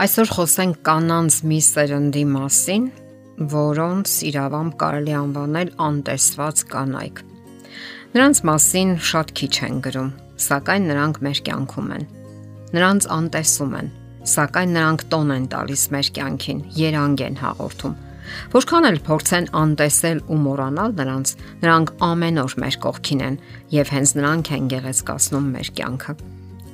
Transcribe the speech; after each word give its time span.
Այսօր 0.00 0.30
խոսենք 0.32 0.76
կանանց 0.80 1.34
մի 1.44 1.56
սերնդի 1.60 2.20
մասին, 2.32 2.84
որոնց 3.52 4.12
իրավամբ 4.30 4.76
կարելի 4.80 5.12
անվանել 5.18 5.72
անտեսված 5.86 6.62
կանայք։ 6.70 7.20
Նրանց 8.14 8.40
մասին 8.48 8.94
շատ 9.10 9.34
քիչ 9.40 9.50
են 9.68 9.82
գրում, 9.84 10.08
սակայն 10.46 10.88
նրանք 10.88 11.20
մեր 11.28 11.42
կյանքում 11.50 11.92
են։ 11.98 12.08
Նրանց 12.80 13.10
անտեսում 13.18 13.76
են, 13.82 13.92
սակայն 14.32 14.74
նրանք 14.80 15.06
տոն 15.12 15.36
են 15.36 15.46
տալիս 15.52 15.84
մեր 15.92 16.12
կյանքին, 16.16 16.64
երանգ 16.80 17.26
են 17.28 17.40
հաղորդում։ 17.44 18.00
Որքան 18.56 18.90
էլ 18.94 19.00
փորձեն 19.04 19.52
անտեսել 19.60 20.26
ու 20.32 20.42
մոռանալ 20.48 20.98
նրանց, 21.04 21.36
նրանք 21.60 21.96
ամեն 22.08 22.44
օր 22.48 22.60
մեր 22.64 22.82
կողքին 22.88 23.24
են 23.28 23.40
եւ 23.76 23.96
հենց 24.00 24.18
նրանք 24.20 24.54
են 24.56 24.76
գեղեցկացնում 24.76 25.56
մեր 25.60 25.74
կյանքը 25.76 26.20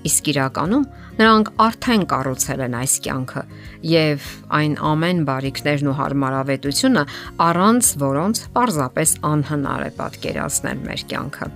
իսկ 0.06 0.28
իրականում 0.33 0.84
նրանք 1.16 1.51
արդեն 1.66 2.02
կառուցել 2.12 2.62
են 2.66 2.74
այս 2.80 2.95
կյանքը 3.06 3.42
եւ 3.91 4.27
այն 4.59 4.74
ամեն 4.91 5.23
բարիքներն 5.30 5.91
ու 5.92 5.97
հարմարավետությունը, 6.01 7.05
առանց 7.47 7.91
որոնց 8.02 8.42
պարզապես 8.56 9.16
անհնար 9.30 9.87
է 9.87 9.91
պատկերացնել 9.97 10.84
մեր 10.87 11.05
կյանքը։ 11.12 11.50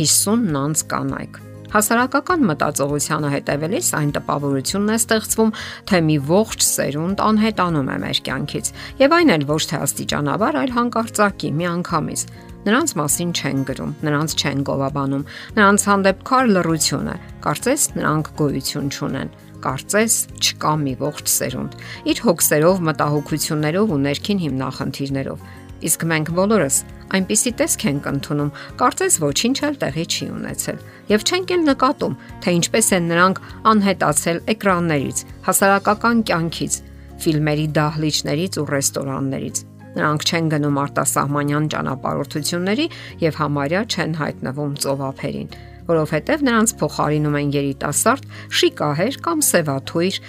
50 0.00 0.50
նանց 0.56 0.84
կանայք. 0.90 1.40
Հասարակական 1.70 2.40
մտածողությանը 2.48 3.28
հետևելիս 3.30 3.88
այն 3.94 4.08
տպավորությունն 4.16 4.90
է 4.90 4.96
ստեղծվում, 5.00 5.52
թե 5.86 6.00
մի 6.06 6.16
ողջ 6.30 6.64
սերունդ 6.66 7.22
անհետանում 7.26 7.90
է 7.94 7.98
մեր 8.04 8.20
կյանքից, 8.26 8.70
եւ 9.04 9.14
այն 9.20 9.34
էլ 9.36 9.44
ոչ 9.50 9.60
թե 9.70 9.82
աստիճանաբար, 9.86 10.58
այլ 10.64 10.74
հանկարծակի 10.80 11.52
միանգամից 11.60 12.24
Նրանց 12.60 12.90
մասին 13.00 13.30
չեն 13.40 13.60
գրում, 13.70 13.92
նրանց 14.04 14.34
չեն 14.40 14.64
գովաբանում, 14.68 15.22
նրանց 15.56 15.84
հանդեպ 15.90 16.24
քար 16.28 16.50
լռություն 16.56 17.08
է։ 17.08 17.16
Կարծես 17.46 17.86
նրանք 17.96 18.34
գոյություն 18.40 18.90
չունեն 18.90 19.30
կարծես 19.60 20.14
չկա 20.40 20.72
մի 20.80 20.94
ողջ 21.00 21.26
սերունդ։ 21.28 21.74
Իր 22.10 22.20
հոգսերով, 22.24 22.78
մտահոգություններով 22.88 23.92
ու 23.92 23.98
ներքին 24.06 24.40
հիմնախնդիրներով։ 24.44 25.42
Իսկ 25.90 26.04
մենք 26.10 26.30
բոլորս 26.36 26.76
այնպիսի 27.10 27.52
տեսք 27.60 27.84
ենք 27.90 28.08
ընդունում, 28.10 28.50
կարծես 28.80 29.14
ոչինչ 29.24 29.56
էլ 29.68 29.78
տեղի 29.80 30.04
չի 30.14 30.26
ունեցել։ 30.36 30.82
Եվ 31.10 31.24
չենք 31.26 31.54
էլ 31.56 31.64
նկատում, 31.70 32.14
թե 32.44 32.54
ինչպես 32.60 32.90
են 32.96 33.08
նրանք 33.10 33.40
անհետացել 33.72 34.38
էկրաններից, 34.54 35.24
հասարակական 35.48 36.22
կյանքից, 36.30 36.78
ֆիլմերի 37.24 37.66
դահլիճներից 37.80 38.60
ու 38.60 38.68
ռեստորաններից։ 38.70 39.64
Նրանք 39.96 40.26
չեն 40.30 40.50
գնում 40.52 40.78
արտասահմանյան 40.84 41.66
ճանապարհորդությունների 41.74 42.86
եւ 43.24 43.38
համարյա 43.40 43.82
չեն 43.90 44.12
հայտնվում 44.20 44.76
ծովափերին, 44.84 45.48
որովհետեւ 45.90 46.44
նրանց 46.46 46.74
փոխարինում 46.80 47.38
են 47.40 47.50
երիտասարդ, 47.56 48.28
շիկահեր 48.60 49.18
կամ 49.26 49.42
սևաթույր, 49.50 50.20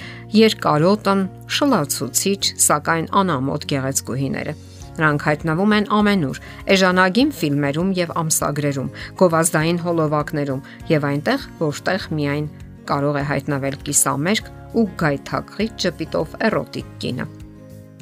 երկարոտն, 0.42 1.24
շլացուցիչ, 1.58 2.42
սակայն 2.66 3.08
անամոթ 3.22 3.68
գեղեցկուհիները։ 3.72 4.56
Նրանք 4.92 5.26
հայտնվում 5.28 5.76
են 5.78 5.86
ամենուր՝ 5.98 6.40
էժանագին 6.76 7.30
ֆիլմերում 7.38 7.94
եւ 8.02 8.12
ամսագրերում, 8.22 8.90
գովազդային 9.22 9.80
հոլովակներում 9.86 10.66
եւ 10.92 11.08
այնտեղ, 11.12 11.46
որտեղ 11.62 12.08
միայն 12.20 12.50
կարող 12.92 13.22
է 13.22 13.24
հայտնվել 13.32 13.78
կիսամերկ 13.88 14.52
ու 14.82 14.90
գայթակղի 15.04 15.70
ճպիտով 15.86 16.36
էրոտիկ 16.50 16.92
կինը։ 17.06 17.41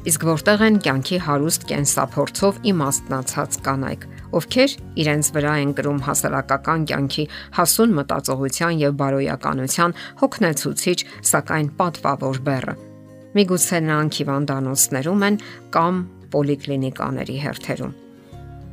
Իսկ 0.07 0.23
որտեղ 0.23 0.61
են 0.63 0.77
կյանքի 0.79 1.17
հարուստ 1.25 1.65
կենսափորձով 1.67 2.59
իմաստնացած 2.71 3.55
կանայք, 3.65 4.03
ովքեր 4.39 4.75
իրենց 5.03 5.29
վրա 5.35 5.55
են 5.59 5.73
կրում 5.75 5.99
հասարակական 6.05 6.85
կյանքի 6.87 7.25
հասուն 7.57 7.95
մտածողության 7.97 8.79
եւ 8.79 8.93
բարոյականության 9.01 9.95
հոգնեցուցիչ, 10.21 10.99
սակայն 11.31 11.67
պատվավոր 11.81 12.39
բեռը։ 12.47 12.75
Միգուցե 13.39 13.81
նրանք 13.89 14.21
հիվանդանոցներում 14.23 15.27
են 15.27 15.41
կամ 15.75 15.99
պոլիկլինիկաների 16.31 17.37
հերթերում։ 17.43 17.93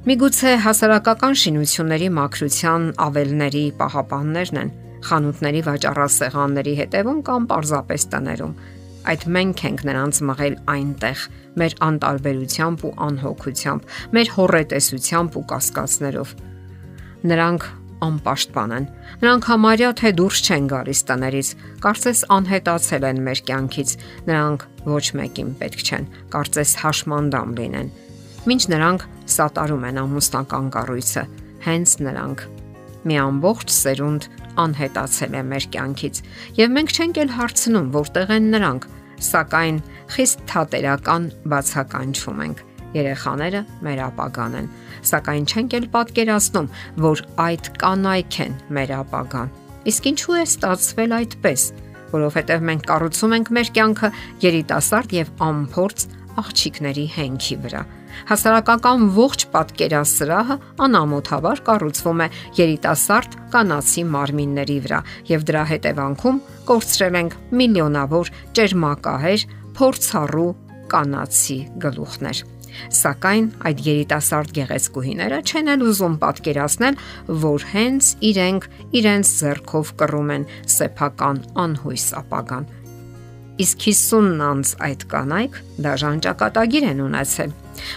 Միգուցե 0.06 0.50
հասարակական 0.62 1.34
շինությունների 1.42 2.09
մակրության 2.22 2.82
ավելների 3.03 3.65
պահապաններն 3.82 4.62
են, 4.62 4.75
խանութների 5.06 5.60
վաճառասեղանների 5.66 6.75
հետևում 6.86 7.20
կամ 7.26 7.48
պարզապես 7.50 8.10
տներում 8.15 8.54
Այդ 9.06 9.25
մենք 9.37 9.62
ենք 9.67 9.83
նրանց 9.87 10.21
մղել 10.27 10.55
այնտեղ 10.72 11.25
մեր 11.62 11.75
անտարբերությամբ 11.87 12.84
ու 12.87 12.93
անհոգությամբ, 13.06 13.84
մեր 14.17 14.31
հորետեսությամբ 14.37 15.37
ու 15.37 15.44
կասկածներով։ 15.53 16.33
Նրանք 17.31 17.66
անպաշտպան 18.06 18.75
են։ 18.77 18.89
Նրանք 19.22 19.47
համարյա 19.50 19.91
թե 20.00 20.12
դուրս 20.21 20.41
չեն 20.47 20.66
գալիս 20.72 21.00
տներից, 21.11 21.53
կարծես 21.87 22.21
անհետացել 22.37 23.06
են 23.11 23.22
մեր 23.27 23.41
կյանքից։ 23.47 23.95
Նրանք 24.27 24.66
ոչ 24.91 25.06
մեկին 25.22 25.55
պետք 25.62 25.87
չեն, 25.87 26.11
կարծես 26.34 26.75
հաշմանդամ 26.83 27.56
լինեն։ 27.56 27.89
Մինչ 28.47 28.62
նրանք 28.75 29.06
սատարում 29.37 29.87
են 29.87 30.03
ամուսնական 30.03 30.69
կառույցը, 30.77 31.25
հենց 31.66 31.97
նրանք 32.06 32.45
մի 33.06 33.16
ամբողջ 33.22 33.72
սերունդ 33.75 34.28
անհետացել 34.61 35.34
է 35.37 35.43
մեր 35.50 35.66
կյանքից 35.75 36.21
եւ 36.59 36.72
մենք 36.77 36.95
չենք 36.97 37.19
էլ 37.22 37.33
հարցնում 37.37 37.91
որտեղ 37.97 38.33
են 38.37 38.49
նրանք 38.55 38.87
սակայն 39.22 39.82
խիստ 40.16 40.43
թատերական 40.50 41.28
բացականչում 41.53 42.43
ենք. 42.47 42.59
երեխաները 42.97 43.60
մեր 43.84 44.00
ապագան 44.06 44.54
են 44.56 44.69
սակայն 45.10 45.47
չենք 45.50 45.75
էլ 45.77 45.87
պատկերացնում 45.97 46.69
որ 47.04 47.22
այդ 47.44 47.71
կանայք 47.82 48.38
են 48.47 48.54
մեր 48.77 48.93
ապագան 49.00 49.50
իսկ 49.91 50.09
ինչու 50.10 50.37
է 50.37 50.44
ստացվել 50.47 51.16
այդպես 51.19 51.65
որովհետև 52.15 52.65
մենք 52.71 52.87
կառուցում 52.91 53.37
ենք 53.37 53.53
մեր 53.59 53.72
կյանքը 53.77 54.10
երիտասարդ 54.47 55.15
եւ 55.19 55.33
ամփորձ 55.50 56.06
աղջիկների 56.43 57.06
հենքի 57.16 57.59
վրա 57.66 57.83
Հասարակական 58.31 59.06
ողջ 59.16 59.47
պատկերասրահը 59.54 60.56
անամոթաբար 60.87 61.62
կառուցվում 61.69 62.22
է 62.25 62.28
երիտասարդ 62.60 63.38
կանացի 63.54 64.04
մարմինների 64.16 64.78
վրա 64.87 65.00
եւ 65.31 65.47
դրա 65.50 65.65
հետևանքում 65.72 66.43
կորցրել 66.71 67.21
ենք 67.22 67.38
միլիոնավոր 67.60 68.34
ճերմակահեր, 68.59 69.47
փորձառու 69.77 70.50
կանացի 70.93 71.59
գլուխներ։ 71.82 72.44
Սակայն 72.93 73.47
այդ 73.69 73.82
երիտասարդ 73.87 74.50
գեղեցկուհիները 74.59 75.38
չեն 75.48 75.71
էլ 75.75 75.84
ուզում 75.91 76.16
պատկերացնել, 76.25 76.98
որ 77.44 77.66
հենց 77.72 78.10
իրենք 78.31 78.69
իրենց 79.00 79.33
ձեռքով 79.41 79.94
կռում 80.03 80.34
են 80.37 80.48
սեփական 80.77 81.41
անհույս 81.66 82.06
ապագան։ 82.21 82.69
Իսկ 83.56 83.87
50 83.89 84.43
անց 84.50 84.75
այդ 84.87 85.06
կանայք 85.12 85.62
դաժան 85.87 86.19
ճակատագիր 86.27 86.91
են 86.91 87.06
ունեցել 87.06 87.55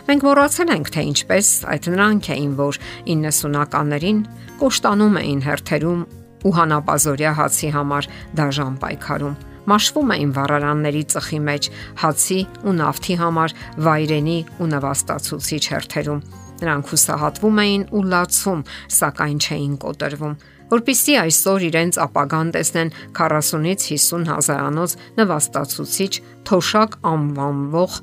Մենք 0.07 0.25
մոռացել 0.27 0.71
ենք, 0.75 0.89
թե 0.93 1.03
ինչպես 1.09 1.49
այդ 1.73 1.89
նրանք 1.93 2.29
էին, 2.35 2.55
որ 2.59 2.79
90-ականներին 3.09 4.19
կոշտանում 4.59 5.19
էին 5.21 5.43
հերթերում 5.45 6.01
ու 6.39 6.53
հանապազորյա 6.59 7.31
հացի 7.39 7.69
համար 7.75 8.09
դաժան 8.39 8.75
պայքարում 8.83 9.37
մաշվում 9.69 10.13
էին 10.15 10.29
վառարանների 10.35 11.01
ծխի 11.13 11.39
մեջ 11.45 11.67
հացի 12.03 12.39
ու 12.65 12.75
նավթի 12.79 13.15
համար 13.19 13.55
վայրենի 13.85 14.37
ու 14.59 14.69
նվաստացուցիչ 14.73 15.63
հերթերում։ 15.73 16.23
Նրանք 16.59 16.89
հուսահատվում 16.93 17.59
էին 17.63 17.83
ու 17.95 18.01
լացում, 18.13 18.63
սակայն 18.99 19.37
չէին 19.45 19.75
կոտրվում 19.83 20.39
որpիսի 20.69 21.15
այսօր 21.23 21.65
իրենց 21.69 21.99
ապագան 22.05 22.51
տեսնեն 22.55 22.91
40-ից 23.19 23.85
50 23.89 24.27
հազարանոց 24.29 24.95
նվաստացուցիչ 25.19 26.11
թոշակ 26.49 26.97
անվանվող 27.13 27.95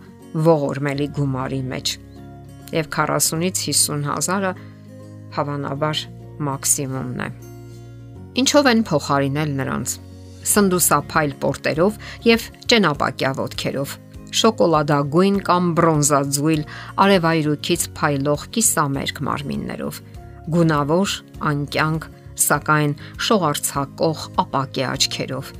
ողորմելի 0.46 1.06
գումարի 1.18 1.60
մեջ։ 1.72 1.92
Եվ 2.76 2.88
40-ից 2.96 3.62
50 3.66 4.08
հազարը 4.10 4.52
հավանաբար 5.36 6.02
մաքսիմումն 6.46 7.22
է։ 7.26 7.30
Ինչով 8.42 8.66
են 8.72 8.82
փոխարինել 8.90 9.54
նրանց 9.60 9.94
սնդուսափայլ 10.46 11.32
պորտերով 11.42 12.02
եւ 12.26 12.50
ճենապակյա 12.70 13.30
ոտքերով 13.40 13.94
շոկոլադագույն 14.36 15.38
կամ 15.46 15.70
բրոնզաձույլ 15.78 16.62
արևայրուքից 17.06 17.86
փայլող 17.96 18.44
կիսամերկ 18.56 19.20
մարմիններով 19.28 20.00
գունավոր 20.56 21.14
անկյանք 21.50 22.06
սակայն 22.46 22.96
շողարցակող 23.26 24.26
ապակե 24.46 24.84
աչքերով 24.94 25.54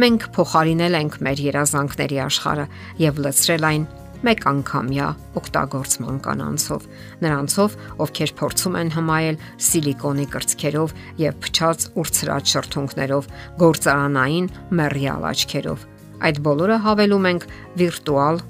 մենք 0.00 0.28
փոխարինել 0.36 0.96
ենք 0.96 1.16
մեր 1.26 1.40
երազանքների 1.50 2.18
աշխարհը 2.24 2.66
եւ 3.02 3.18
լցրել 3.24 3.66
այն 3.70 3.82
մեկ 4.20 4.42
անգամյա 4.50 5.06
օգտագործման 5.40 6.16
կանանցով, 6.24 6.86
նրանցով, 7.24 7.76
ովքեր 8.04 8.32
փորձում 8.40 8.76
են 8.80 8.90
հմայել 8.96 9.38
սիլիկոնի 9.66 10.26
կրծքերով 10.34 10.94
եւ 11.20 11.38
փչած 11.46 11.86
ուրցրած 12.02 12.52
շրթունքներով, 12.54 13.30
գործարանային 13.64 14.50
մեռյալ 14.80 15.26
աչքերով։ 15.30 15.86
Այդ 16.20 16.40
բոլորը 16.44 16.76
հավելում 16.84 17.28
ենք 17.30 17.46
վիրտուալ 17.80 18.42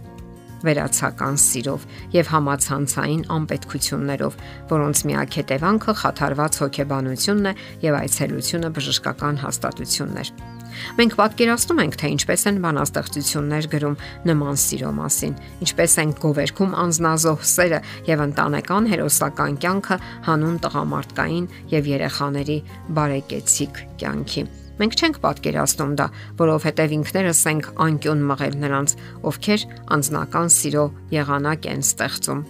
վերացական 0.66 1.40
սիրով 1.40 1.88
եւ 2.14 2.30
համացանցային 2.34 3.26
անպետքություններով, 3.36 4.38
որոնց 4.70 5.02
միակ 5.10 5.36
հետևանքը 5.40 5.96
խաթարված 6.04 6.62
հոգեբանությունն 6.64 7.50
է 7.50 7.54
եւ 7.86 8.00
այցելությունը 8.00 8.72
բժշկական 8.78 9.44
հաստատություններ։ 9.44 10.32
Մենք 10.98 11.16
պատկերացնում 11.18 11.82
ենք, 11.82 11.96
թե 12.00 12.10
ինչպես 12.14 12.44
են 12.50 12.60
բանաստեղծություններ 12.64 13.68
գրում 13.74 13.96
նման 14.30 14.60
սիրո 14.64 14.92
մասին, 15.00 15.34
ինչպես 15.66 15.98
են 16.04 16.14
գովերքում 16.22 16.78
անznազող 16.84 17.44
սերը 17.52 17.82
եւ 18.10 18.24
ընտանեկան 18.28 18.90
հերոսական 18.94 19.60
կյանքը 19.66 20.00
հանուն 20.30 20.58
տղամարդկային 20.66 21.52
եւ 21.74 21.92
երեխաների 21.96 22.58
բարեկեցիկ 22.96 23.86
կյանքի։ 24.00 24.48
Մենք 24.80 24.96
չենք 25.00 25.18
պատկերացնում 25.24 25.92
դա, 26.00 26.06
որովհետև 26.40 26.94
ինքներս 27.00 27.42
ենք 27.52 27.68
անկյուն 27.88 28.24
մղել 28.30 28.56
նրանց, 28.64 28.96
ովքեր 29.30 29.66
անznական 29.98 30.48
սիրո 30.56 30.86
եղանակ 31.20 31.70
են 31.74 31.86
ստեղծում 31.86 32.42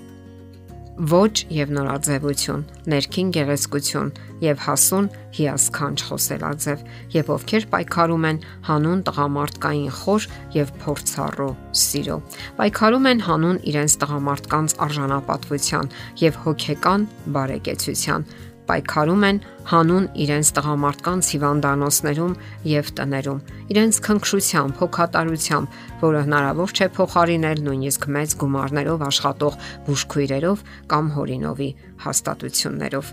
ոչ 1.01 1.49
եւ 1.49 1.71
նորաձևություն, 1.73 2.63
ներքին 2.93 3.29
գեղեցկություն 3.33 4.09
եւ 4.45 4.59
հասուն 4.67 5.07
հիասքանչ 5.37 5.97
խոսելաձև 6.11 6.83
եւ 7.15 7.31
ովքեր 7.37 7.67
պայքարում 7.73 8.27
են 8.31 8.41
հանուն 8.69 9.01
տղամարդկային 9.09 9.95
խոր 9.97 10.27
եւ 10.59 10.75
փորձառու 10.85 11.55
սիրո։ 11.85 12.19
Պայքարում 12.61 13.09
են 13.11 13.25
հանուն 13.31 13.63
իրենց 13.73 13.97
տղամարդկանց 14.05 14.77
արժանապատվության 14.91 15.91
եւ 16.21 16.41
հոգեկան 16.45 17.09
բարեկեցության, 17.39 18.29
պայքարում 18.71 19.25
են 19.27 19.39
հանուն 19.71 20.05
իրենց 20.25 20.51
տղամարդկանց 20.57 21.29
հիվանդանոցներում 21.35 22.35
եւ 22.71 22.91
տներում, 23.01 23.41
իրենց 23.75 23.99
քնքշությամբ, 24.07 24.79
հոգատարությամբ, 24.81 25.79
որը 26.01 26.21
հնարավոր 26.27 26.75
չէ 26.75 26.89
փոխարինել 26.97 27.63
նույնիսկ 27.67 28.07
մեծ 28.17 28.37
գումարներով 28.41 29.05
աշխատող 29.11 29.59
բուժքույրերով 29.91 30.65
կամ 30.91 31.11
հորինովի 31.17 31.71
հաստատություններով։ 32.07 33.13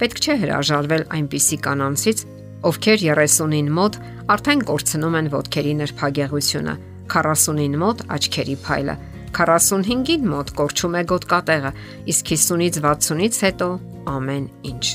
Պետք 0.00 0.22
չէ 0.22 0.36
հրաժարվել 0.44 1.04
այնպիսի 1.16 1.58
կանանցից, 1.66 2.22
ովքեր 2.66 3.02
30-ին 3.06 3.68
մոտ 3.76 3.98
արդեն 4.32 4.62
կորցնում 4.70 5.18
են 5.20 5.28
ոտքերի 5.36 5.74
նրբագեղությունը, 5.80 6.74
40-ին 7.12 7.76
մոտ 7.82 8.00
աչքերի 8.16 8.56
փայլը, 8.66 8.96
45-ին 9.36 10.24
մոտ 10.32 10.54
կորչում 10.56 10.96
է 10.96 11.02
գոտկատեղը, 11.12 11.72
իսկ 12.12 12.32
50-ից 12.32 12.80
60-ից 12.86 13.40
հետո 13.46 13.68
ամեն 14.10 14.46
ինչ։ 14.70 14.86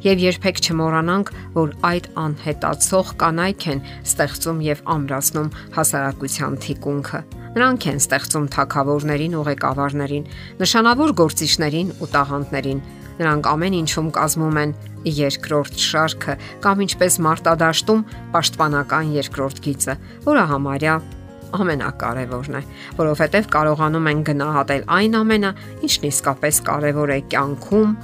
Եվ 0.00 0.22
երբեք 0.24 0.60
չմոռանանք, 0.64 1.30
որ 1.56 1.72
այդ 1.84 2.06
անհետացող 2.20 3.08
կանայք 3.20 3.66
են 3.72 3.82
ստեղծում 4.08 4.62
եւ 4.64 4.80
ամրացնում 4.94 5.50
հասարակության 5.76 6.56
թիկունքը։ 6.64 7.20
Նրանք 7.50 7.86
են 7.90 8.00
ստեղծում 8.00 8.46
թակավորներին 8.54 9.36
ու 9.36 9.44
ղեկավարներին, 9.50 10.28
նշանավոր 10.62 11.12
գործիչներին 11.20 11.92
ու 12.00 12.08
տաղանդներին։ 12.14 12.82
Նրանք 13.20 13.48
ամեն 13.50 13.76
ինչում 13.80 14.08
կազմում 14.16 14.60
են 14.60 14.74
երկրորդ 15.20 15.82
շարքը 15.84 16.36
կամ 16.64 16.84
ինչպես 16.86 17.18
մարտադաշտում 17.26 18.04
պաշտպանական 18.32 19.10
երկրորդ 19.20 19.60
գիծը, 19.66 19.96
որը 20.30 20.44
համարյա 20.54 20.94
ամենակարևորն 21.60 22.56
է, 22.56 22.62
որովհետև 23.00 23.50
կարողանում 23.52 24.08
են 24.10 24.24
գնահատել 24.30 24.86
այն 24.96 25.18
ամենը, 25.20 25.52
ինչն 25.88 26.08
իսկապես 26.10 26.60
կարևոր 26.70 27.12
է 27.16 27.20
կյանքում, 27.34 27.94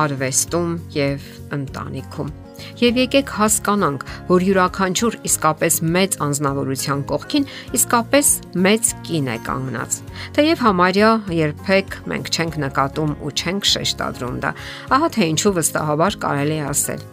արվեստում 0.00 0.74
եւ 0.96 1.30
ընտանիքում։ 1.56 2.34
Եվ 2.80 2.98
եկեք 3.02 3.32
հասկանանք, 3.36 4.04
որ 4.28 4.44
յուրաքանչյուր 4.46 5.16
իսկապես 5.28 5.74
մեծ 5.96 6.16
անznավորության 6.26 7.02
կողքին 7.10 7.48
իսկապես 7.78 8.30
մեծ 8.66 8.92
կին 9.08 9.28
է 9.32 9.36
կանգնած։ 9.48 9.98
Թեև 10.36 10.62
համարյա 10.66 11.10
երբեք 11.36 11.98
մենք 12.12 12.30
չենք 12.32 12.58
նկատում 12.64 13.12
ու 13.26 13.34
չենք 13.36 13.68
շեշտադրում 13.72 14.38
դա, 14.46 14.54
ահա 14.96 15.10
թե 15.16 15.28
ինչու 15.36 15.54
վստահաբար 15.60 16.18
կարելի 16.24 16.56
է 16.56 16.64
ասել։ 16.72 17.04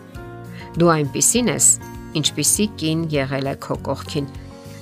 Դու 0.80 0.94
այնպիսին 0.94 1.52
ես, 1.54 1.68
ինչպիսի 2.24 2.70
կին 2.80 3.04
եղել 3.14 3.52
է 3.52 3.56
քո 3.68 3.78
կողքին 3.88 4.32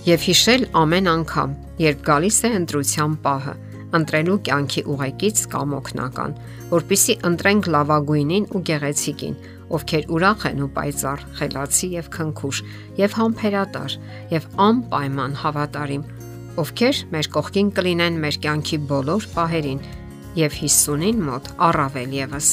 եւ 0.01 0.23
հիշել 0.25 0.63
ամեն 0.81 1.07
անգամ, 1.11 1.51
երբ 1.81 1.99
գալիս 2.07 2.37
է 2.47 2.49
ընտրության 2.57 3.11
պահը, 3.21 3.53
ընտրելու 3.97 4.37
կյանքի 4.47 4.83
ուղեկից 4.93 5.41
կամ 5.51 5.75
օգնական, 5.77 6.35
որpիսի 6.71 7.15
ընտրենք 7.29 7.69
լավագույնին 7.75 8.47
ու 8.55 8.61
գեղեցիկին, 8.69 9.37
ովքեր 9.77 10.09
ուրախ 10.15 10.45
են 10.51 10.63
ու 10.65 10.69
պայծառ, 10.75 11.23
խելացի 11.39 11.89
եւ 11.95 12.09
քնքուշ, 12.15 12.61
եւ 13.01 13.15
համբերատար, 13.19 13.95
եւ 14.35 14.49
անպայման 14.67 15.37
հավատարիմ, 15.41 16.03
ովքեր 16.61 17.01
մեր 17.15 17.31
կողքին 17.37 17.71
կլինեն 17.77 18.19
մեր 18.25 18.41
կյանքի 18.43 18.81
բոլոր 18.91 19.29
պահերին 19.35 19.81
եւ 20.41 20.59
50-ին 20.59 21.23
մոտ 21.27 21.49
առավել 21.71 22.19
եւս։ 22.19 22.51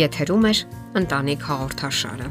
Եթերում 0.00 0.46
է 0.50 0.54
ընտանիք 1.00 1.50
հաղորդաշարը։ 1.50 2.30